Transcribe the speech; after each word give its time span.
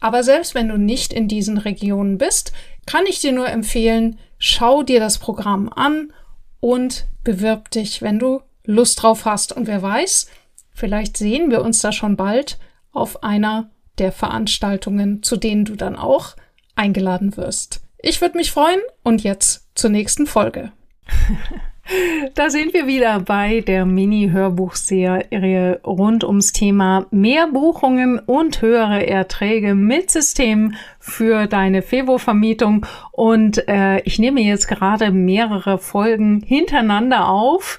Aber 0.00 0.22
selbst 0.22 0.54
wenn 0.54 0.68
du 0.68 0.78
nicht 0.78 1.12
in 1.12 1.28
diesen 1.28 1.58
Regionen 1.58 2.18
bist, 2.18 2.52
kann 2.86 3.06
ich 3.06 3.20
dir 3.20 3.32
nur 3.32 3.48
empfehlen, 3.48 4.18
schau 4.38 4.82
dir 4.82 5.00
das 5.00 5.18
Programm 5.18 5.68
an 5.68 6.12
und 6.60 7.06
bewirb 7.24 7.70
dich, 7.70 8.02
wenn 8.02 8.18
du 8.18 8.40
Lust 8.64 9.02
drauf 9.02 9.24
hast. 9.24 9.52
Und 9.52 9.66
wer 9.66 9.82
weiß, 9.82 10.28
vielleicht 10.72 11.16
sehen 11.16 11.50
wir 11.50 11.62
uns 11.62 11.80
da 11.80 11.92
schon 11.92 12.16
bald 12.16 12.58
auf 12.92 13.22
einer 13.22 13.70
der 13.98 14.12
Veranstaltungen, 14.12 15.22
zu 15.22 15.36
denen 15.36 15.64
du 15.64 15.76
dann 15.76 15.96
auch 15.96 16.36
eingeladen 16.74 17.36
wirst. 17.36 17.80
Ich 17.98 18.20
würde 18.20 18.36
mich 18.36 18.52
freuen 18.52 18.80
und 19.02 19.22
jetzt 19.22 19.66
zur 19.74 19.90
nächsten 19.90 20.26
Folge. 20.26 20.72
Da 22.34 22.50
sind 22.50 22.74
wir 22.74 22.86
wieder 22.86 23.20
bei 23.20 23.60
der 23.60 23.86
Mini-Hörbuchserie 23.86 25.80
rund 25.84 26.24
ums 26.24 26.52
Thema 26.52 27.06
mehr 27.10 27.46
Buchungen 27.46 28.18
und 28.18 28.60
höhere 28.60 29.06
Erträge 29.06 29.74
mit 29.74 30.10
System 30.10 30.74
für 30.98 31.46
deine 31.46 31.82
Fevo-Vermietung. 31.82 32.84
Und 33.12 33.68
äh, 33.68 34.00
ich 34.00 34.18
nehme 34.18 34.40
jetzt 34.40 34.66
gerade 34.66 35.12
mehrere 35.12 35.78
Folgen 35.78 36.42
hintereinander 36.44 37.28
auf. 37.28 37.78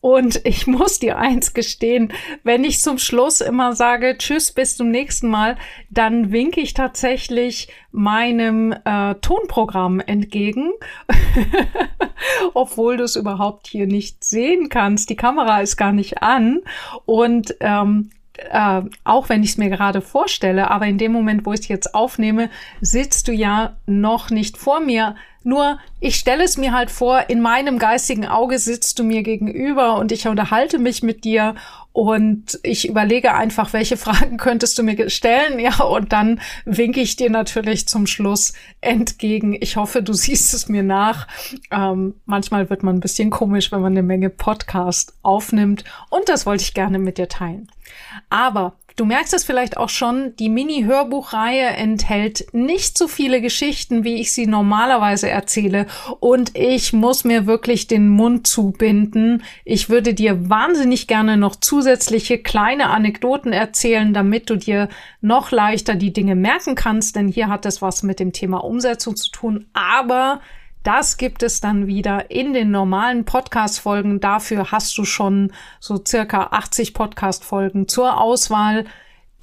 Und 0.00 0.40
ich 0.44 0.66
muss 0.66 0.98
dir 0.98 1.18
eins 1.18 1.52
gestehen, 1.52 2.12
wenn 2.42 2.64
ich 2.64 2.80
zum 2.80 2.98
Schluss 2.98 3.40
immer 3.40 3.74
sage, 3.74 4.16
tschüss, 4.16 4.52
bis 4.52 4.76
zum 4.76 4.90
nächsten 4.90 5.28
Mal, 5.28 5.56
dann 5.90 6.32
winke 6.32 6.60
ich 6.60 6.72
tatsächlich 6.74 7.68
meinem 7.92 8.74
äh, 8.84 9.14
Tonprogramm 9.16 10.00
entgegen, 10.00 10.72
obwohl 12.54 12.96
du 12.96 13.04
es 13.04 13.16
überhaupt 13.16 13.66
hier 13.66 13.86
nicht 13.86 14.24
sehen 14.24 14.68
kannst. 14.68 15.10
Die 15.10 15.16
Kamera 15.16 15.60
ist 15.60 15.76
gar 15.76 15.92
nicht 15.92 16.22
an. 16.22 16.60
Und 17.04 17.56
ähm, 17.60 18.10
äh, 18.50 18.82
auch 19.04 19.28
wenn 19.28 19.42
ich 19.42 19.50
es 19.50 19.58
mir 19.58 19.70
gerade 19.70 20.00
vorstelle, 20.00 20.70
aber 20.70 20.86
in 20.86 20.98
dem 20.98 21.12
Moment, 21.12 21.46
wo 21.46 21.52
ich 21.52 21.60
es 21.60 21.68
jetzt 21.68 21.94
aufnehme, 21.94 22.50
sitzt 22.80 23.28
du 23.28 23.32
ja 23.32 23.76
noch 23.86 24.30
nicht 24.30 24.56
vor 24.56 24.80
mir. 24.80 25.14
Nur 25.42 25.78
ich 26.00 26.16
stelle 26.16 26.44
es 26.44 26.56
mir 26.56 26.72
halt 26.72 26.90
vor, 26.90 27.28
in 27.28 27.40
meinem 27.40 27.78
geistigen 27.78 28.26
Auge 28.26 28.58
sitzt 28.58 28.98
du 28.98 29.04
mir 29.04 29.22
gegenüber 29.22 29.96
und 29.96 30.12
ich 30.12 30.26
unterhalte 30.28 30.78
mich 30.78 31.02
mit 31.02 31.24
dir 31.24 31.54
und 31.92 32.58
ich 32.62 32.88
überlege 32.88 33.34
einfach, 33.34 33.72
welche 33.72 33.96
Fragen 33.96 34.36
könntest 34.38 34.78
du 34.78 34.82
mir 34.82 35.10
stellen, 35.10 35.58
ja, 35.58 35.80
und 35.80 36.12
dann 36.12 36.40
winke 36.64 37.00
ich 37.00 37.16
dir 37.16 37.30
natürlich 37.30 37.88
zum 37.88 38.06
Schluss 38.06 38.52
entgegen. 38.80 39.56
Ich 39.60 39.76
hoffe, 39.76 40.02
du 40.02 40.12
siehst 40.14 40.54
es 40.54 40.68
mir 40.68 40.82
nach. 40.82 41.26
Ähm, 41.70 42.14
manchmal 42.26 42.70
wird 42.70 42.82
man 42.82 42.96
ein 42.96 43.00
bisschen 43.00 43.30
komisch, 43.30 43.72
wenn 43.72 43.80
man 43.80 43.92
eine 43.92 44.02
Menge 44.02 44.30
Podcast 44.30 45.14
aufnimmt 45.22 45.84
und 46.10 46.28
das 46.28 46.46
wollte 46.46 46.62
ich 46.62 46.74
gerne 46.74 46.98
mit 46.98 47.18
dir 47.18 47.28
teilen. 47.28 47.68
Aber 48.28 48.74
Du 49.00 49.06
merkst 49.06 49.32
es 49.32 49.44
vielleicht 49.44 49.78
auch 49.78 49.88
schon, 49.88 50.36
die 50.36 50.50
Mini-Hörbuchreihe 50.50 51.68
enthält 51.68 52.44
nicht 52.52 52.98
so 52.98 53.08
viele 53.08 53.40
Geschichten, 53.40 54.04
wie 54.04 54.16
ich 54.16 54.34
sie 54.34 54.46
normalerweise 54.46 55.26
erzähle. 55.30 55.86
Und 56.18 56.54
ich 56.54 56.92
muss 56.92 57.24
mir 57.24 57.46
wirklich 57.46 57.86
den 57.86 58.08
Mund 58.10 58.46
zubinden. 58.46 59.42
Ich 59.64 59.88
würde 59.88 60.12
dir 60.12 60.50
wahnsinnig 60.50 61.06
gerne 61.06 61.38
noch 61.38 61.56
zusätzliche 61.56 62.36
kleine 62.36 62.90
Anekdoten 62.90 63.54
erzählen, 63.54 64.12
damit 64.12 64.50
du 64.50 64.56
dir 64.56 64.90
noch 65.22 65.50
leichter 65.50 65.94
die 65.94 66.12
Dinge 66.12 66.34
merken 66.34 66.74
kannst. 66.74 67.16
Denn 67.16 67.28
hier 67.28 67.48
hat 67.48 67.64
es 67.64 67.80
was 67.80 68.02
mit 68.02 68.20
dem 68.20 68.34
Thema 68.34 68.62
Umsetzung 68.62 69.16
zu 69.16 69.30
tun. 69.30 69.64
Aber 69.72 70.42
das 70.82 71.16
gibt 71.16 71.42
es 71.42 71.60
dann 71.60 71.86
wieder 71.86 72.30
in 72.30 72.52
den 72.52 72.70
normalen 72.70 73.24
Podcast-Folgen. 73.24 74.20
Dafür 74.20 74.70
hast 74.70 74.96
du 74.96 75.04
schon 75.04 75.52
so 75.78 76.02
circa 76.06 76.48
80 76.52 76.94
Podcast-Folgen 76.94 77.86
zur 77.86 78.20
Auswahl. 78.20 78.86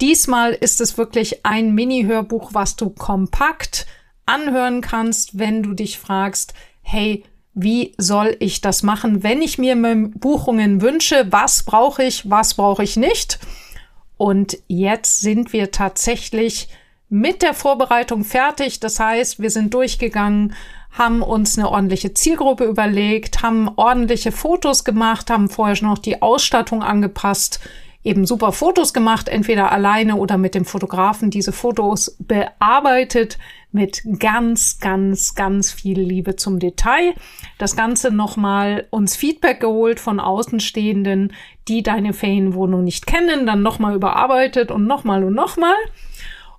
Diesmal 0.00 0.52
ist 0.52 0.80
es 0.80 0.98
wirklich 0.98 1.44
ein 1.44 1.74
Mini-Hörbuch, 1.74 2.54
was 2.54 2.76
du 2.76 2.90
kompakt 2.90 3.86
anhören 4.26 4.80
kannst, 4.80 5.38
wenn 5.38 5.62
du 5.62 5.74
dich 5.74 5.98
fragst, 5.98 6.54
hey, 6.82 7.24
wie 7.54 7.94
soll 7.98 8.36
ich 8.38 8.60
das 8.60 8.82
machen, 8.82 9.22
wenn 9.22 9.42
ich 9.42 9.58
mir 9.58 9.74
Buchungen 10.14 10.80
wünsche? 10.80 11.26
Was 11.30 11.64
brauche 11.64 12.04
ich, 12.04 12.30
was 12.30 12.54
brauche 12.54 12.84
ich 12.84 12.96
nicht? 12.96 13.38
Und 14.16 14.58
jetzt 14.68 15.20
sind 15.20 15.52
wir 15.52 15.70
tatsächlich 15.70 16.68
mit 17.08 17.42
der 17.42 17.54
Vorbereitung 17.54 18.24
fertig. 18.24 18.80
Das 18.80 19.00
heißt, 19.00 19.40
wir 19.40 19.50
sind 19.50 19.74
durchgegangen, 19.74 20.54
haben 20.90 21.22
uns 21.22 21.58
eine 21.58 21.70
ordentliche 21.70 22.14
Zielgruppe 22.14 22.64
überlegt, 22.64 23.42
haben 23.42 23.70
ordentliche 23.76 24.32
Fotos 24.32 24.84
gemacht, 24.84 25.30
haben 25.30 25.48
vorher 25.48 25.76
schon 25.76 25.88
noch 25.88 25.98
die 25.98 26.22
Ausstattung 26.22 26.82
angepasst, 26.82 27.60
eben 28.04 28.26
super 28.26 28.52
Fotos 28.52 28.92
gemacht, 28.92 29.28
entweder 29.28 29.70
alleine 29.70 30.16
oder 30.16 30.38
mit 30.38 30.54
dem 30.54 30.64
Fotografen 30.64 31.30
diese 31.30 31.52
Fotos 31.52 32.16
bearbeitet 32.18 33.38
mit 33.70 34.02
ganz, 34.18 34.78
ganz, 34.80 35.34
ganz 35.34 35.72
viel 35.72 36.00
Liebe 36.00 36.36
zum 36.36 36.58
Detail. 36.58 37.14
Das 37.58 37.76
Ganze 37.76 38.10
nochmal 38.10 38.86
uns 38.90 39.14
Feedback 39.14 39.60
geholt 39.60 40.00
von 40.00 40.20
Außenstehenden, 40.20 41.34
die 41.68 41.82
deine 41.82 42.14
Ferienwohnung 42.14 42.82
nicht 42.82 43.06
kennen, 43.06 43.46
dann 43.46 43.62
nochmal 43.62 43.94
überarbeitet 43.94 44.70
und 44.70 44.86
nochmal 44.86 45.22
und 45.22 45.34
nochmal. 45.34 45.76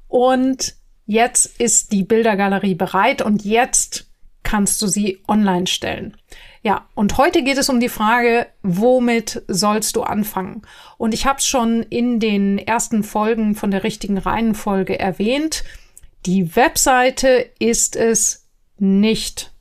Und 0.09 0.75
jetzt 1.05 1.61
ist 1.61 1.93
die 1.93 2.03
Bildergalerie 2.03 2.75
bereit 2.75 3.21
und 3.21 3.45
jetzt 3.45 4.07
kannst 4.43 4.81
du 4.81 4.87
sie 4.87 5.19
online 5.27 5.67
stellen. 5.67 6.17
Ja, 6.61 6.87
und 6.95 7.17
heute 7.17 7.43
geht 7.43 7.57
es 7.57 7.69
um 7.69 7.79
die 7.79 7.87
Frage, 7.87 8.47
womit 8.63 9.43
sollst 9.47 9.95
du 9.95 10.01
anfangen? 10.01 10.63
Und 10.97 11.13
ich 11.13 11.25
habe 11.25 11.39
es 11.39 11.45
schon 11.45 11.83
in 11.83 12.19
den 12.19 12.57
ersten 12.57 13.03
Folgen 13.03 13.55
von 13.55 13.71
der 13.71 13.83
richtigen 13.83 14.17
Reihenfolge 14.17 14.99
erwähnt. 14.99 15.63
Die 16.25 16.55
Webseite 16.55 17.49
ist 17.59 17.95
es 17.95 18.47
nicht. 18.77 19.51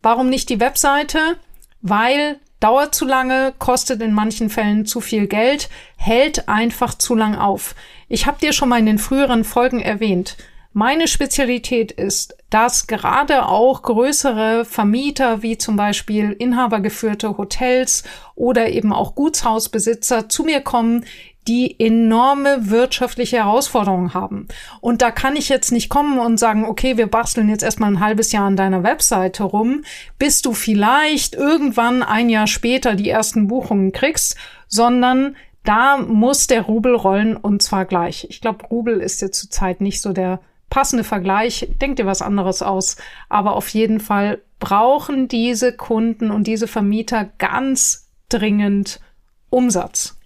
Warum 0.00 0.30
nicht 0.30 0.48
die 0.48 0.60
Webseite? 0.60 1.36
Weil 1.82 2.38
dauert 2.62 2.94
zu 2.94 3.04
lange, 3.04 3.52
kostet 3.58 4.00
in 4.02 4.12
manchen 4.12 4.48
Fällen 4.48 4.86
zu 4.86 5.00
viel 5.00 5.26
Geld, 5.26 5.68
hält 5.96 6.48
einfach 6.48 6.94
zu 6.94 7.14
lang 7.14 7.34
auf. 7.34 7.74
Ich 8.08 8.26
habe 8.26 8.38
dir 8.40 8.52
schon 8.52 8.68
mal 8.68 8.78
in 8.78 8.86
den 8.86 8.98
früheren 8.98 9.44
Folgen 9.44 9.80
erwähnt, 9.80 10.36
meine 10.74 11.06
Spezialität 11.06 11.92
ist, 11.92 12.34
dass 12.48 12.86
gerade 12.86 13.46
auch 13.46 13.82
größere 13.82 14.64
Vermieter 14.64 15.42
wie 15.42 15.58
zum 15.58 15.76
Beispiel 15.76 16.32
inhabergeführte 16.32 17.36
Hotels 17.36 18.04
oder 18.36 18.70
eben 18.70 18.90
auch 18.90 19.14
Gutshausbesitzer 19.14 20.30
zu 20.30 20.44
mir 20.44 20.62
kommen, 20.62 21.04
die 21.48 21.80
enorme 21.80 22.70
wirtschaftliche 22.70 23.38
Herausforderungen 23.38 24.14
haben. 24.14 24.46
Und 24.80 25.02
da 25.02 25.10
kann 25.10 25.34
ich 25.34 25.48
jetzt 25.48 25.72
nicht 25.72 25.88
kommen 25.88 26.18
und 26.18 26.38
sagen, 26.38 26.64
okay, 26.64 26.96
wir 26.96 27.08
basteln 27.08 27.48
jetzt 27.48 27.64
erstmal 27.64 27.90
ein 27.90 28.00
halbes 28.00 28.32
Jahr 28.32 28.44
an 28.44 28.56
deiner 28.56 28.82
Webseite 28.82 29.42
rum, 29.42 29.82
bis 30.18 30.42
du 30.42 30.52
vielleicht 30.52 31.34
irgendwann 31.34 32.02
ein 32.02 32.28
Jahr 32.28 32.46
später 32.46 32.94
die 32.94 33.08
ersten 33.08 33.48
Buchungen 33.48 33.92
kriegst, 33.92 34.36
sondern 34.68 35.36
da 35.64 35.96
muss 35.96 36.46
der 36.46 36.62
Rubel 36.62 36.94
rollen 36.94 37.36
und 37.36 37.62
zwar 37.62 37.84
gleich. 37.84 38.26
Ich 38.30 38.40
glaube, 38.40 38.66
Rubel 38.66 39.00
ist 39.00 39.20
jetzt 39.20 39.38
zurzeit 39.38 39.80
nicht 39.80 40.00
so 40.00 40.12
der 40.12 40.40
passende 40.70 41.04
Vergleich, 41.04 41.68
denk 41.80 41.96
dir 41.96 42.06
was 42.06 42.22
anderes 42.22 42.62
aus. 42.62 42.96
Aber 43.28 43.56
auf 43.56 43.68
jeden 43.68 44.00
Fall 44.00 44.40
brauchen 44.58 45.28
diese 45.28 45.76
Kunden 45.76 46.30
und 46.30 46.46
diese 46.46 46.66
Vermieter 46.66 47.28
ganz 47.38 48.08
dringend 48.28 49.00
Umsatz. 49.50 50.18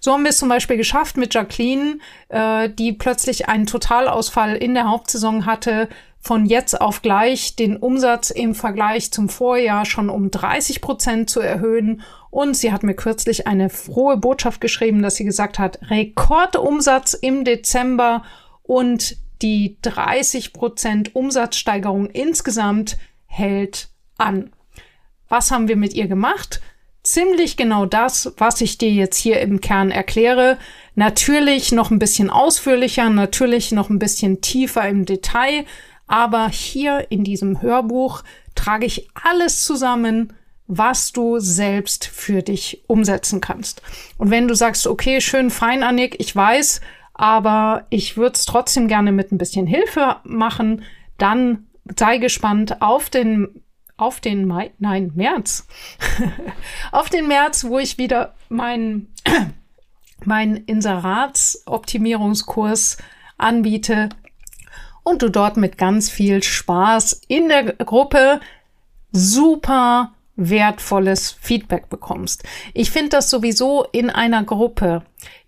So 0.00 0.12
haben 0.12 0.22
wir 0.22 0.30
es 0.30 0.38
zum 0.38 0.48
Beispiel 0.48 0.76
geschafft 0.76 1.16
mit 1.16 1.34
Jacqueline, 1.34 1.98
äh, 2.28 2.68
die 2.68 2.92
plötzlich 2.92 3.48
einen 3.48 3.66
Totalausfall 3.66 4.56
in 4.56 4.74
der 4.74 4.88
Hauptsaison 4.88 5.46
hatte, 5.46 5.88
von 6.22 6.46
jetzt 6.46 6.80
auf 6.80 7.02
gleich 7.02 7.56
den 7.56 7.76
Umsatz 7.76 8.30
im 8.30 8.54
Vergleich 8.54 9.10
zum 9.10 9.28
Vorjahr 9.28 9.84
schon 9.84 10.08
um 10.08 10.30
30 10.30 10.80
Prozent 10.80 11.28
zu 11.28 11.40
erhöhen. 11.40 12.02
Und 12.30 12.56
sie 12.56 12.72
hat 12.72 12.84
mir 12.84 12.94
kürzlich 12.94 13.48
eine 13.48 13.68
frohe 13.68 14.16
Botschaft 14.16 14.60
geschrieben, 14.60 15.02
dass 15.02 15.16
sie 15.16 15.24
gesagt 15.24 15.58
hat, 15.58 15.80
Rekordumsatz 15.90 17.14
im 17.14 17.44
Dezember 17.44 18.22
und 18.62 19.16
die 19.42 19.76
30 19.82 20.52
Prozent 20.52 21.16
Umsatzsteigerung 21.16 22.06
insgesamt 22.06 22.96
hält 23.26 23.88
an. 24.16 24.52
Was 25.28 25.50
haben 25.50 25.66
wir 25.66 25.76
mit 25.76 25.94
ihr 25.94 26.06
gemacht? 26.06 26.60
Ziemlich 27.02 27.56
genau 27.56 27.84
das, 27.84 28.32
was 28.36 28.60
ich 28.60 28.78
dir 28.78 28.90
jetzt 28.90 29.16
hier 29.16 29.40
im 29.40 29.60
Kern 29.60 29.90
erkläre. 29.90 30.58
Natürlich 30.94 31.72
noch 31.72 31.90
ein 31.90 31.98
bisschen 31.98 32.30
ausführlicher, 32.30 33.10
natürlich 33.10 33.72
noch 33.72 33.90
ein 33.90 33.98
bisschen 33.98 34.40
tiefer 34.40 34.88
im 34.88 35.04
Detail, 35.04 35.64
aber 36.06 36.48
hier 36.48 37.10
in 37.10 37.24
diesem 37.24 37.60
Hörbuch 37.60 38.22
trage 38.54 38.86
ich 38.86 39.08
alles 39.14 39.64
zusammen, 39.64 40.32
was 40.68 41.12
du 41.12 41.40
selbst 41.40 42.06
für 42.06 42.42
dich 42.42 42.84
umsetzen 42.86 43.40
kannst. 43.40 43.82
Und 44.16 44.30
wenn 44.30 44.46
du 44.46 44.54
sagst, 44.54 44.86
okay, 44.86 45.20
schön 45.20 45.50
fein, 45.50 45.82
Annik, 45.82 46.16
ich 46.20 46.34
weiß, 46.34 46.80
aber 47.14 47.86
ich 47.90 48.16
würde 48.16 48.34
es 48.36 48.46
trotzdem 48.46 48.88
gerne 48.88 49.12
mit 49.12 49.32
ein 49.32 49.38
bisschen 49.38 49.66
Hilfe 49.66 50.16
machen. 50.24 50.84
Dann 51.18 51.66
sei 51.98 52.18
gespannt 52.18 52.80
auf 52.80 53.10
den 53.10 53.62
auf 53.96 54.20
den 54.20 54.46
Mai, 54.46 54.70
nein, 54.78 55.10
März. 55.14 55.66
auf 56.92 57.10
den 57.10 57.28
März, 57.28 57.64
wo 57.64 57.78
ich 57.78 57.98
wieder 57.98 58.34
meinen 58.48 59.12
mein 60.24 60.56
Inseratsoptimierungskurs 60.56 62.96
anbiete 63.38 64.08
und 65.02 65.22
du 65.22 65.28
dort 65.28 65.56
mit 65.56 65.78
ganz 65.78 66.10
viel 66.10 66.42
Spaß 66.42 67.22
in 67.26 67.48
der 67.48 67.72
Gruppe 67.72 68.40
super 69.10 70.12
wertvolles 70.36 71.32
Feedback 71.32 71.88
bekommst. 71.88 72.44
Ich 72.72 72.90
finde 72.90 73.10
das 73.10 73.28
sowieso 73.30 73.84
in 73.92 74.10
einer 74.10 74.44
Gruppe 74.44 75.02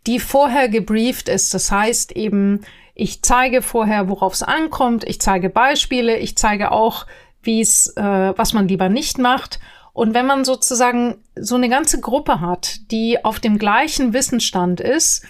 die 0.06 0.20
vorher 0.20 0.68
gebrieft 0.68 1.28
ist. 1.28 1.54
Das 1.54 1.70
heißt 1.70 2.12
eben, 2.12 2.60
ich 2.94 3.22
zeige 3.22 3.62
vorher, 3.62 4.08
worauf 4.08 4.34
es 4.34 4.42
ankommt, 4.42 5.04
ich 5.04 5.20
zeige 5.20 5.50
Beispiele, 5.50 6.18
ich 6.18 6.36
zeige 6.36 6.70
auch, 6.70 7.06
wie 7.44 7.60
es, 7.60 7.88
äh, 7.96 8.02
was 8.36 8.52
man 8.52 8.68
lieber 8.68 8.88
nicht 8.88 9.18
macht. 9.18 9.60
Und 9.92 10.12
wenn 10.12 10.26
man 10.26 10.44
sozusagen 10.44 11.16
so 11.36 11.54
eine 11.54 11.68
ganze 11.68 12.00
Gruppe 12.00 12.40
hat, 12.40 12.90
die 12.90 13.24
auf 13.24 13.38
dem 13.38 13.58
gleichen 13.58 14.12
Wissensstand 14.12 14.80
ist, 14.80 15.24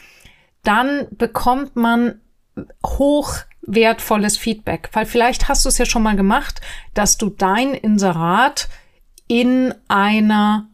dann 0.62 1.06
bekommt 1.10 1.76
man 1.76 2.20
hoch 2.84 3.34
wertvolles 3.62 4.38
Feedback. 4.38 4.88
Weil 4.92 5.06
vielleicht 5.06 5.48
hast 5.48 5.64
du 5.64 5.68
es 5.68 5.78
ja 5.78 5.84
schon 5.84 6.02
mal 6.02 6.16
gemacht, 6.16 6.60
dass 6.94 7.18
du 7.18 7.28
dein 7.30 7.74
Inserat 7.74 8.68
in 9.26 9.74
einer 9.88 10.66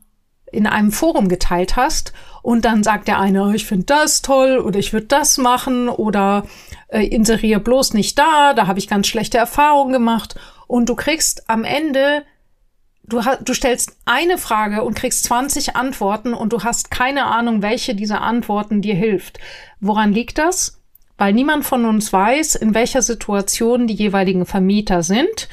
in 0.53 0.67
einem 0.67 0.91
Forum 0.91 1.29
geteilt 1.29 1.77
hast 1.77 2.13
und 2.43 2.65
dann 2.65 2.83
sagt 2.83 3.07
der 3.07 3.21
eine, 3.21 3.45
oh, 3.45 3.51
ich 3.51 3.67
finde 3.67 3.87
das 3.87 4.21
toll 4.21 4.59
oder 4.59 4.81
ich 4.81 4.93
würde 4.93 5.07
das 5.07 5.39
machen 5.39 5.89
oder 5.89 6.45
äh, 6.89 7.07
inseriere 7.07 7.61
bloß 7.61 7.95
nicht 7.95 8.19
da, 8.19 8.53
da 8.53 8.67
habe 8.67 8.81
ich 8.81 8.89
ganz 8.89 9.07
schlechte 9.07 9.39
Erfahrungen 9.39 9.93
gemacht 9.93 10.35
und 10.71 10.89
du 10.89 10.95
kriegst 10.95 11.49
am 11.49 11.65
Ende 11.65 12.25
du, 13.05 13.21
du 13.43 13.55
stellst 13.55 13.97
eine 14.05 14.39
Frage 14.39 14.83
und 14.83 14.95
kriegst 14.95 15.25
20 15.25 15.77
Antworten 15.77 16.33
und 16.33 16.53
du 16.53 16.63
hast 16.63 16.91
keine 16.91 17.27
Ahnung, 17.27 17.63
welche 17.63 17.95
dieser 17.95 18.23
Antworten 18.23 18.81
dir 18.81 18.95
hilft. 18.95 19.39
Woran 19.81 20.13
liegt 20.13 20.39
das? 20.39 20.81
Weil 21.19 21.33
niemand 21.33 21.65
von 21.65 21.85
uns 21.85 22.13
weiß, 22.13 22.55
in 22.55 22.75
welcher 22.75 23.03
Situation 23.03 23.87
die 23.87 23.95
jeweiligen 23.95 24.47
Vermieter 24.47 25.03
sind 25.03 25.49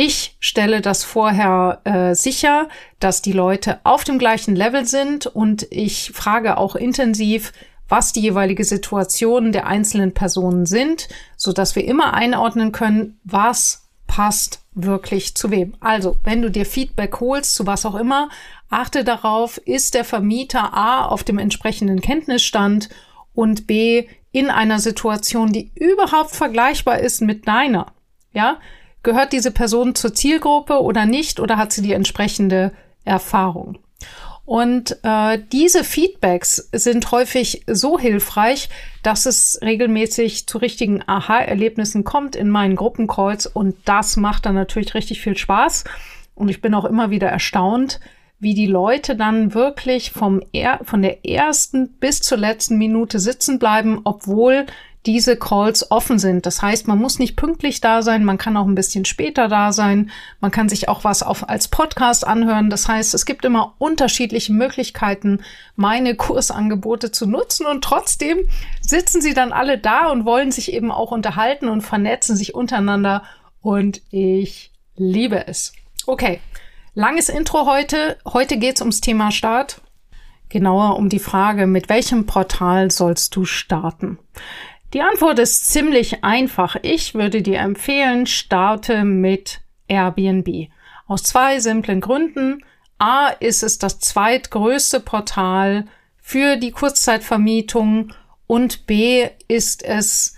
ich 0.00 0.36
stelle 0.38 0.80
das 0.80 1.02
vorher 1.02 1.80
äh, 1.82 2.14
sicher, 2.14 2.68
dass 3.00 3.20
die 3.20 3.32
Leute 3.32 3.80
auf 3.82 4.04
dem 4.04 4.20
gleichen 4.20 4.54
Level 4.54 4.84
sind 4.84 5.26
und 5.26 5.66
ich 5.70 6.12
frage 6.14 6.56
auch 6.56 6.76
intensiv, 6.76 7.52
was 7.88 8.12
die 8.12 8.20
jeweilige 8.20 8.62
Situation 8.62 9.50
der 9.50 9.66
einzelnen 9.66 10.14
Personen 10.14 10.66
sind, 10.66 11.08
so 11.36 11.52
dass 11.52 11.74
wir 11.74 11.84
immer 11.84 12.14
einordnen 12.14 12.70
können, 12.70 13.18
was 13.24 13.87
passt 14.08 14.64
wirklich 14.74 15.36
zu 15.36 15.52
wem. 15.52 15.76
Also, 15.78 16.16
wenn 16.24 16.42
du 16.42 16.50
dir 16.50 16.66
Feedback 16.66 17.20
holst, 17.20 17.54
zu 17.54 17.66
was 17.66 17.86
auch 17.86 17.94
immer, 17.94 18.28
achte 18.68 19.04
darauf, 19.04 19.58
ist 19.58 19.94
der 19.94 20.04
Vermieter 20.04 20.74
A 20.74 21.06
auf 21.06 21.22
dem 21.22 21.38
entsprechenden 21.38 22.00
Kenntnisstand 22.00 22.88
und 23.34 23.68
B 23.68 24.08
in 24.32 24.50
einer 24.50 24.80
Situation, 24.80 25.52
die 25.52 25.70
überhaupt 25.76 26.32
vergleichbar 26.32 26.98
ist 26.98 27.22
mit 27.22 27.46
deiner. 27.46 27.92
Ja, 28.32 28.58
Gehört 29.02 29.32
diese 29.32 29.52
Person 29.52 29.94
zur 29.94 30.12
Zielgruppe 30.12 30.82
oder 30.82 31.06
nicht 31.06 31.40
oder 31.40 31.56
hat 31.56 31.72
sie 31.72 31.82
die 31.82 31.92
entsprechende 31.92 32.72
Erfahrung? 33.04 33.78
Und 34.48 34.96
äh, 35.02 35.38
diese 35.52 35.84
Feedbacks 35.84 36.70
sind 36.72 37.10
häufig 37.12 37.64
so 37.66 37.98
hilfreich, 37.98 38.70
dass 39.02 39.26
es 39.26 39.58
regelmäßig 39.60 40.46
zu 40.46 40.56
richtigen 40.56 41.02
Aha-Erlebnissen 41.06 42.02
kommt 42.02 42.34
in 42.34 42.48
meinen 42.48 42.74
Gruppencalls 42.74 43.46
und 43.46 43.76
das 43.84 44.16
macht 44.16 44.46
dann 44.46 44.54
natürlich 44.54 44.94
richtig 44.94 45.20
viel 45.20 45.36
Spaß. 45.36 45.84
Und 46.34 46.48
ich 46.48 46.62
bin 46.62 46.72
auch 46.72 46.86
immer 46.86 47.10
wieder 47.10 47.28
erstaunt, 47.28 48.00
wie 48.38 48.54
die 48.54 48.66
Leute 48.66 49.16
dann 49.16 49.52
wirklich 49.52 50.12
vom 50.12 50.40
er 50.52 50.80
von 50.82 51.02
der 51.02 51.26
ersten 51.26 51.88
bis 52.00 52.22
zur 52.22 52.38
letzten 52.38 52.78
Minute 52.78 53.18
sitzen 53.18 53.58
bleiben, 53.58 54.00
obwohl 54.04 54.64
diese 55.06 55.36
Calls 55.36 55.90
offen 55.90 56.18
sind. 56.18 56.44
Das 56.44 56.60
heißt, 56.60 56.88
man 56.88 56.98
muss 56.98 57.18
nicht 57.18 57.36
pünktlich 57.36 57.80
da 57.80 58.02
sein, 58.02 58.24
man 58.24 58.38
kann 58.38 58.56
auch 58.56 58.66
ein 58.66 58.74
bisschen 58.74 59.04
später 59.04 59.48
da 59.48 59.72
sein, 59.72 60.10
man 60.40 60.50
kann 60.50 60.68
sich 60.68 60.88
auch 60.88 61.04
was 61.04 61.22
auf, 61.22 61.48
als 61.48 61.68
Podcast 61.68 62.26
anhören. 62.26 62.70
Das 62.70 62.88
heißt, 62.88 63.14
es 63.14 63.24
gibt 63.24 63.44
immer 63.44 63.74
unterschiedliche 63.78 64.52
Möglichkeiten, 64.52 65.42
meine 65.76 66.14
Kursangebote 66.14 67.12
zu 67.12 67.26
nutzen 67.26 67.66
und 67.66 67.82
trotzdem 67.82 68.38
sitzen 68.80 69.20
sie 69.20 69.34
dann 69.34 69.52
alle 69.52 69.78
da 69.78 70.10
und 70.10 70.24
wollen 70.24 70.50
sich 70.50 70.72
eben 70.72 70.90
auch 70.90 71.12
unterhalten 71.12 71.68
und 71.68 71.82
vernetzen 71.82 72.36
sich 72.36 72.54
untereinander 72.54 73.22
und 73.60 74.02
ich 74.10 74.72
liebe 74.96 75.46
es. 75.46 75.72
Okay, 76.06 76.40
langes 76.94 77.28
Intro 77.28 77.66
heute. 77.66 78.18
Heute 78.26 78.58
geht's 78.58 78.80
ums 78.80 79.00
Thema 79.00 79.30
Start. 79.30 79.80
Genauer 80.48 80.96
um 80.96 81.10
die 81.10 81.18
Frage, 81.18 81.66
mit 81.66 81.88
welchem 81.90 82.24
Portal 82.24 82.90
sollst 82.90 83.36
du 83.36 83.44
starten? 83.44 84.18
Die 84.94 85.02
Antwort 85.02 85.38
ist 85.38 85.66
ziemlich 85.66 86.24
einfach. 86.24 86.76
Ich 86.82 87.14
würde 87.14 87.42
dir 87.42 87.58
empfehlen, 87.58 88.26
starte 88.26 89.04
mit 89.04 89.60
Airbnb. 89.86 90.68
Aus 91.06 91.22
zwei 91.22 91.60
simplen 91.60 92.00
Gründen. 92.00 92.64
A 92.98 93.28
ist 93.28 93.62
es 93.62 93.78
das 93.78 94.00
zweitgrößte 94.00 95.00
Portal 95.00 95.84
für 96.20 96.56
die 96.56 96.72
Kurzzeitvermietung 96.72 98.12
und 98.46 98.86
B 98.86 99.28
ist 99.46 99.82
es 99.82 100.36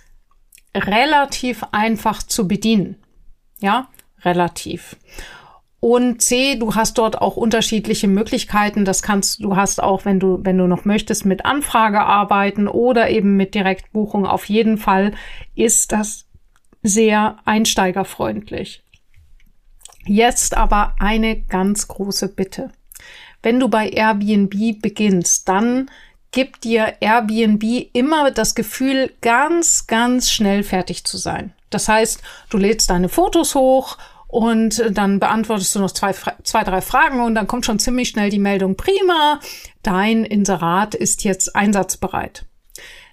relativ 0.75 1.65
einfach 1.73 2.23
zu 2.23 2.47
bedienen. 2.47 2.97
Ja, 3.61 3.89
relativ. 4.25 4.97
Und 5.81 6.21
C, 6.21 6.57
du 6.57 6.75
hast 6.75 6.99
dort 6.99 7.21
auch 7.21 7.37
unterschiedliche 7.37 8.07
Möglichkeiten. 8.07 8.85
Das 8.85 9.03
kannst 9.03 9.43
du 9.43 9.57
hast 9.57 9.83
auch, 9.83 10.05
wenn 10.05 10.21
du 10.21 10.41
wenn 10.43 10.59
du 10.59 10.67
noch 10.67 10.85
möchtest, 10.85 11.25
mit 11.25 11.47
Anfrage 11.47 12.01
arbeiten 12.01 12.69
oder 12.69 13.09
eben 13.09 13.37
mit 13.37 13.55
Direktbuchung. 13.55 14.27
Auf 14.27 14.45
jeden 14.45 14.77
Fall 14.77 15.13
ist 15.55 15.93
das 15.93 16.27
sehr 16.83 17.39
einsteigerfreundlich. 17.47 18.83
Jetzt 20.07 20.57
aber 20.57 20.95
eine 20.99 21.41
ganz 21.41 21.89
große 21.89 22.29
Bitte. 22.29 22.71
Wenn 23.43 23.59
du 23.59 23.69
bei 23.69 23.89
Airbnb 23.89 24.83
beginnst, 24.83 25.49
dann 25.49 25.91
gibt 26.31 26.65
dir 26.65 26.95
Airbnb 27.01 27.65
immer 27.93 28.31
das 28.31 28.55
Gefühl, 28.55 29.13
ganz, 29.21 29.87
ganz 29.87 30.31
schnell 30.31 30.63
fertig 30.63 31.05
zu 31.05 31.17
sein. 31.17 31.53
Das 31.71 31.89
heißt, 31.89 32.23
du 32.51 32.59
lädst 32.59 32.91
deine 32.91 33.09
Fotos 33.09 33.55
hoch 33.55 33.97
und 34.31 34.85
dann 34.93 35.19
beantwortest 35.19 35.75
du 35.75 35.81
noch 35.81 35.91
zwei, 35.91 36.15
zwei, 36.45 36.63
drei 36.63 36.81
Fragen 36.81 37.21
und 37.21 37.35
dann 37.35 37.49
kommt 37.49 37.67
schon 37.67 37.81
ziemlich 37.81 38.11
schnell 38.11 38.31
die 38.31 38.39
Meldung, 38.39 38.77
prima, 38.77 39.41
dein 39.83 40.25
Inserat 40.25 40.95
ist 40.95 41.25
jetzt 41.25 41.57
einsatzbereit. 41.57 42.47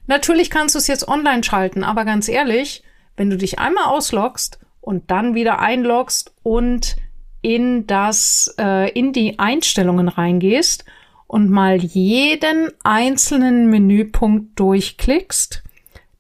Natürlich 0.06 0.52
kannst 0.52 0.76
du 0.76 0.80
es 0.80 0.86
jetzt 0.86 1.08
online 1.08 1.44
schalten, 1.44 1.84
aber 1.84 2.06
ganz 2.06 2.28
ehrlich, 2.28 2.84
wenn 3.16 3.32
du 3.32 3.38
dich 3.38 3.58
einmal 3.58 3.86
ausloggst 3.86 4.60
und 4.80 5.10
dann 5.10 5.34
wieder 5.34 5.58
einloggst 5.58 6.36
und 6.44 6.98
in 7.42 7.88
das, 7.88 8.54
äh, 8.60 8.92
in 8.92 9.12
die 9.12 9.40
Einstellungen 9.40 10.10
reingehst 10.10 10.86
und 11.26 11.50
mal 11.50 11.78
jeden 11.78 12.70
einzelnen 12.84 13.72
Menüpunkt 13.72 14.60
durchklickst, 14.60 15.64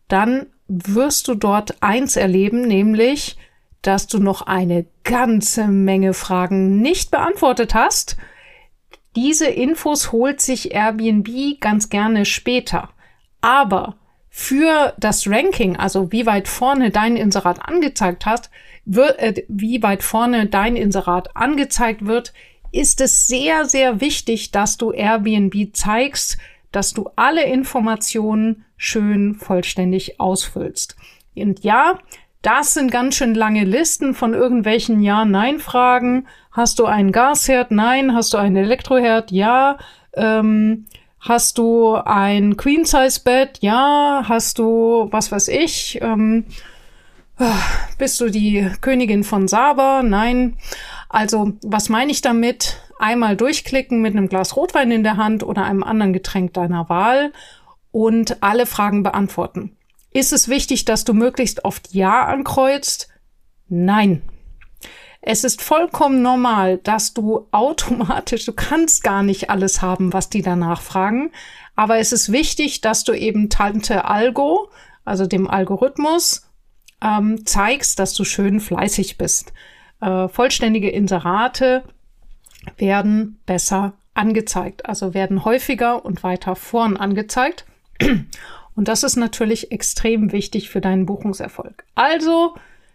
dann 0.08 0.48
wirst 0.68 1.28
du 1.28 1.36
dort 1.36 1.84
eins 1.84 2.16
erleben, 2.16 2.62
nämlich 2.68 3.38
dass 3.88 4.08
du 4.08 4.20
noch 4.20 4.42
eine 4.42 4.86
ganze 5.06 5.68
Menge 5.68 6.14
Fragen 6.14 6.82
nicht 6.82 7.10
beantwortet 7.10 7.74
hast. 7.74 8.18
Diese 9.16 9.48
Infos 9.48 10.12
holt 10.12 10.42
sich 10.42 10.74
Airbnb 10.74 11.62
ganz 11.62 11.90
gerne 11.90 12.26
später. 12.26 12.90
Aber 13.40 13.96
für 14.30 14.94
das 15.00 15.26
Ranking, 15.28 15.78
also 15.78 16.12
wie 16.12 16.26
weit 16.26 16.50
vorne 16.50 16.92
dein 16.92 17.16
Inserat 17.16 17.66
angezeigt 17.66 18.26
hast, 18.26 18.52
äh, 18.86 19.42
wie 19.48 19.82
weit 19.82 20.04
vorne 20.04 20.48
dein 20.48 20.76
Inserat 20.76 21.36
angezeigt 21.38 22.06
wird, 22.06 22.34
ist 22.74 23.00
es 23.00 23.28
sehr, 23.28 23.66
sehr 23.66 24.02
wichtig, 24.02 24.52
dass 24.52 24.76
du 24.76 24.92
Airbnb 24.92 25.74
zeigst, 25.74 26.38
dass 26.74 26.92
du 26.92 27.10
alle 27.16 27.46
Informationen 27.46 28.66
schön 28.76 29.36
vollständig 29.36 30.20
ausfüllst. 30.20 30.98
Und 31.36 31.64
ja, 31.64 32.00
das 32.48 32.74
sind 32.74 32.92
ganz 32.92 33.16
schön 33.16 33.36
lange 33.36 33.66
Listen 33.66 34.14
von 34.14 34.34
irgendwelchen 34.34 35.02
Ja-Nein-Fragen. 35.02 36.28
Hast 36.50 36.80
du 36.80 36.86
einen 36.86 37.12
Gasherd? 37.12 37.72
Nein. 37.72 38.16
Hast 38.16 38.34
du 38.34 38.38
einen 38.38 38.56
Elektroherd? 38.56 39.34
Ja. 39.34 39.78
Ähm, 40.14 40.86
hast 41.20 41.58
du 41.58 41.96
ein 41.96 42.56
Queen-Size-Bett? 42.56 43.58
Ja. 43.60 44.24
Hast 44.30 44.60
du, 44.60 45.10
was 45.12 45.30
weiß 45.30 45.50
ich, 45.50 46.00
ähm, 46.02 46.46
bist 47.98 48.22
du 48.22 48.30
die 48.30 48.72
Königin 48.80 49.26
von 49.26 49.50
Saba? 49.50 50.02
Nein. 50.02 50.56
Also, 51.10 51.52
was 51.64 51.90
meine 51.90 52.14
ich 52.14 52.22
damit? 52.22 52.78
Einmal 52.98 53.36
durchklicken 53.36 54.02
mit 54.02 54.16
einem 54.16 54.30
Glas 54.30 54.56
Rotwein 54.56 54.92
in 54.92 55.04
der 55.04 55.18
Hand 55.18 55.44
oder 55.44 55.66
einem 55.66 55.84
anderen 55.84 56.14
Getränk 56.14 56.54
deiner 56.54 56.88
Wahl 56.88 57.34
und 57.92 58.42
alle 58.42 58.66
Fragen 58.66 59.04
beantworten. 59.04 59.77
Ist 60.12 60.34
es 60.34 60.48
wichtig, 60.48 60.86
dass 60.86 61.04
du 61.04 61.14
möglichst 61.14 61.66
oft 61.66 61.94
Ja 61.94 62.26
ankreuzt? 62.26 63.10
Nein. 63.68 64.22
Es 65.22 65.44
ist 65.44 65.62
vollkommen 65.62 66.22
normal, 66.22 66.78
dass 66.78 67.14
du 67.14 67.48
automatisch, 67.52 68.46
du 68.46 68.54
kannst 68.54 69.04
gar 69.04 69.24
nicht 69.24 69.50
alles 69.50 69.82
haben, 69.82 70.14
was 70.14 70.30
die 70.30 70.42
danach 70.42 70.82
fragen. 70.82 71.32
Aber 71.76 71.98
es 71.98 72.12
ist 72.12 72.32
wichtig, 72.32 72.82
dass 72.82 73.04
du 73.04 73.14
eben 73.14 73.50
Tante 73.50 74.06
Algo, 74.06 74.70
also 75.04 75.28
dem 75.28 75.50
Algorithmus, 75.50 76.48
ähm, 77.02 77.46
zeigst, 77.46 78.00
dass 78.00 78.14
du 78.14 78.24
schön 78.24 78.60
fleißig 78.60 79.18
bist. 79.18 79.54
Äh, 80.02 80.28
vollständige 80.28 80.90
Inserate 80.90 81.84
werden 82.78 83.40
besser 83.46 83.94
angezeigt, 84.14 84.86
also 84.86 85.14
werden 85.14 85.46
häufiger 85.46 86.04
und 86.04 86.24
weiter 86.24 86.56
vorn 86.56 86.98
angezeigt. 86.98 87.66
Und 88.78 88.88
das 88.88 89.02
ist 89.02 89.16
natürlich 89.16 89.72
extrem 89.72 90.32
wichtig 90.32 90.70
für 90.70 90.82
deinen 90.82 91.08
Buchungserfolg. 91.08 91.84
Also 91.96 92.54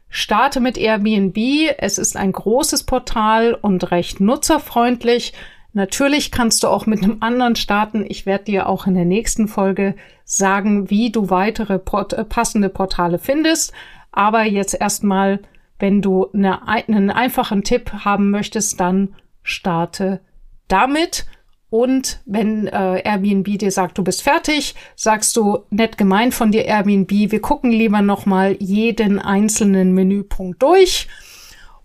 starte 0.08 0.60
mit 0.60 0.78
Airbnb. 0.78 1.36
Es 1.76 1.98
ist 1.98 2.16
ein 2.16 2.30
großes 2.30 2.84
Portal 2.84 3.54
und 3.54 3.90
recht 3.90 4.20
nutzerfreundlich. 4.20 5.32
Natürlich 5.72 6.30
kannst 6.30 6.62
du 6.62 6.68
auch 6.68 6.86
mit 6.86 7.02
einem 7.02 7.16
anderen 7.18 7.56
starten. 7.56 8.04
Ich 8.08 8.26
werde 8.26 8.44
dir 8.44 8.68
auch 8.68 8.86
in 8.86 8.94
der 8.94 9.06
nächsten 9.06 9.48
Folge 9.48 9.96
sagen, 10.24 10.88
wie 10.88 11.10
du 11.10 11.30
weitere 11.30 11.80
Port 11.80 12.12
äh, 12.12 12.24
passende 12.24 12.68
Portale 12.68 13.18
findest. 13.18 13.72
Aber 14.12 14.44
jetzt 14.44 14.80
erstmal, 14.80 15.40
wenn 15.80 16.00
du 16.00 16.28
eine, 16.32 16.68
einen 16.68 17.10
einfachen 17.10 17.64
Tipp 17.64 17.90
haben 18.04 18.30
möchtest, 18.30 18.78
dann 18.78 19.16
starte 19.42 20.20
damit. 20.68 21.26
Und 21.72 22.20
wenn 22.26 22.66
äh, 22.66 23.00
Airbnb 23.02 23.58
dir 23.58 23.70
sagt, 23.70 23.96
du 23.96 24.04
bist 24.04 24.22
fertig, 24.22 24.74
sagst 24.94 25.34
du 25.38 25.64
nett 25.70 25.96
gemeint 25.96 26.34
von 26.34 26.52
dir 26.52 26.66
Airbnb, 26.66 27.10
wir 27.10 27.40
gucken 27.40 27.70
lieber 27.70 28.02
noch 28.02 28.26
mal 28.26 28.58
jeden 28.60 29.18
einzelnen 29.18 29.94
Menüpunkt 29.94 30.62
durch 30.62 31.08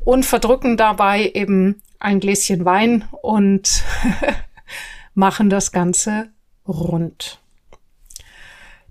und 0.02 0.26
verdrücken 0.26 0.76
dabei 0.76 1.32
eben 1.34 1.82
ein 2.00 2.20
Gläschen 2.20 2.66
Wein 2.66 3.06
und 3.22 3.82
machen 5.14 5.50
das 5.50 5.72
Ganze 5.72 6.32
rund. 6.68 7.40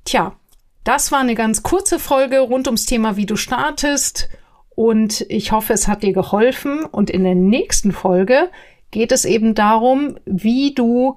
Tja, 0.07 0.35
das 0.83 1.12
war 1.12 1.21
eine 1.21 1.35
ganz 1.35 1.62
kurze 1.62 1.99
Folge 1.99 2.38
rund 2.41 2.69
ums 2.69 2.87
Thema, 2.87 3.19
wie 3.19 3.26
du 3.26 3.37
startest. 3.37 4.31
Und 4.75 5.26
ich 5.29 5.53
hoffe, 5.53 5.75
es 5.75 5.88
hat 5.88 6.03
dir 6.03 6.15
geholfen. 6.15 6.87
Und 6.87 7.11
in 7.11 7.23
der 7.23 7.35
nächsten 7.35 7.93
Folge 7.93 8.49
geht 8.90 9.12
es 9.12 9.25
eben 9.25 9.55
darum, 9.55 10.16
wie 10.25 10.75
du 10.75 11.16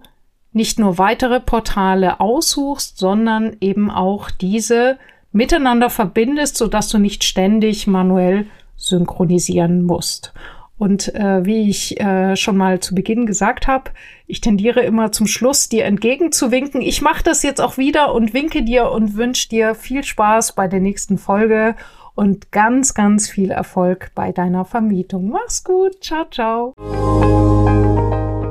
nicht 0.51 0.79
nur 0.79 0.97
weitere 0.97 1.39
Portale 1.39 2.19
aussuchst, 2.19 2.97
sondern 2.97 3.55
eben 3.61 3.91
auch 3.91 4.31
diese 4.31 4.97
miteinander 5.31 5.89
verbindest, 5.89 6.57
sodass 6.57 6.89
du 6.89 6.97
nicht 6.97 7.23
ständig 7.23 7.87
manuell 7.87 8.47
synchronisieren 8.75 9.83
musst. 9.83 10.33
Und 10.77 11.13
äh, 11.13 11.45
wie 11.45 11.69
ich 11.69 11.99
äh, 11.99 12.37
schon 12.37 12.55
mal 12.55 12.79
zu 12.79 12.95
Beginn 12.95 13.25
gesagt 13.25 13.67
habe, 13.67 13.91
ich 14.27 14.39
tendiere 14.39 14.79
immer 14.79 15.11
zum 15.11 15.27
Schluss, 15.27 15.67
dir 15.67 15.83
entgegenzuwinken. 15.83 16.81
Ich 16.81 17.01
mache 17.01 17.21
das 17.21 17.43
jetzt 17.43 17.59
auch 17.59 17.77
wieder 17.77 18.13
und 18.13 18.33
winke 18.33 18.63
dir 18.63 18.89
und 18.89 19.17
wünsche 19.17 19.49
dir 19.49 19.75
viel 19.75 20.05
Spaß 20.05 20.55
bei 20.55 20.69
der 20.69 20.79
nächsten 20.79 21.17
Folge 21.17 21.75
und 22.19 22.51
ganz, 22.51 22.93
ganz 22.93 23.27
viel 23.29 23.49
Erfolg 23.49 24.11
bei 24.13 24.33
deiner 24.33 24.65
Vermietung. 24.65 25.29
Mach's 25.29 25.63
gut. 25.63 26.03
Ciao, 26.03 26.25
ciao. 26.29 26.73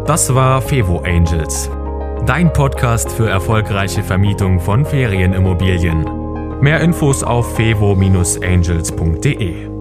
Das 0.06 0.34
war 0.34 0.62
Fevo 0.62 1.00
Angels, 1.00 1.70
dein 2.25 2.50
Podcast 2.50 3.12
für 3.12 3.28
erfolgreiche 3.28 4.02
Vermietung 4.02 4.58
von 4.58 4.87
Ferienimmobilien. 4.87 6.62
Mehr 6.62 6.80
Infos 6.80 7.22
auf 7.22 7.56
fevo-angels.de. 7.56 9.77